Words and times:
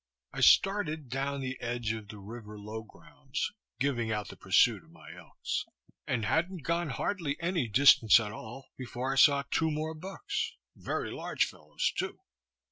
I 0.33 0.41
started 0.41 1.09
down 1.09 1.41
the 1.41 1.61
edge 1.61 1.91
of 1.91 2.07
the 2.07 2.17
river 2.17 2.57
low 2.57 2.81
grounds, 2.81 3.51
giving 3.79 4.11
out 4.11 4.29
the 4.29 4.35
pursuit 4.35 4.83
of 4.83 4.89
my 4.89 5.11
elks, 5.15 5.63
and 6.07 6.25
hadn't 6.25 6.63
gone 6.63 6.89
hardly 6.89 7.39
any 7.39 7.67
distance 7.67 8.19
at 8.19 8.31
all, 8.31 8.69
before 8.75 9.13
I 9.13 9.15
saw 9.15 9.43
two 9.51 9.69
more 9.69 9.93
bucks, 9.93 10.53
very 10.75 11.11
large 11.11 11.45
fellows 11.45 11.93
too. 11.95 12.17